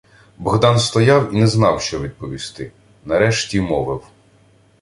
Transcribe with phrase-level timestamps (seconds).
[0.37, 2.71] Богдан стояв і не знав, що відповісти.
[3.05, 4.03] Нарешті мовив: